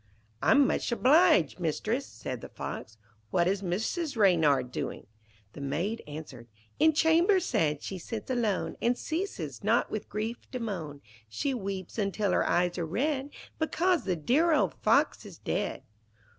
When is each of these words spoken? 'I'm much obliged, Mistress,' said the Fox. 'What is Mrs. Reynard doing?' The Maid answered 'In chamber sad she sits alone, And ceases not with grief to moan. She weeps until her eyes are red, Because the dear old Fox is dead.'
'I'm 0.41 0.65
much 0.65 0.91
obliged, 0.91 1.59
Mistress,' 1.59 2.07
said 2.07 2.41
the 2.41 2.49
Fox. 2.49 2.97
'What 3.29 3.47
is 3.47 3.61
Mrs. 3.61 4.17
Reynard 4.17 4.71
doing?' 4.71 5.05
The 5.53 5.61
Maid 5.61 6.01
answered 6.07 6.47
'In 6.79 6.93
chamber 6.93 7.39
sad 7.39 7.83
she 7.83 7.99
sits 7.99 8.31
alone, 8.31 8.77
And 8.81 8.97
ceases 8.97 9.63
not 9.63 9.91
with 9.91 10.09
grief 10.09 10.49
to 10.53 10.59
moan. 10.59 11.01
She 11.29 11.53
weeps 11.53 11.99
until 11.99 12.31
her 12.31 12.43
eyes 12.49 12.79
are 12.79 12.85
red, 12.87 13.29
Because 13.59 14.05
the 14.05 14.15
dear 14.15 14.51
old 14.51 14.73
Fox 14.81 15.23
is 15.23 15.37
dead.' 15.37 15.83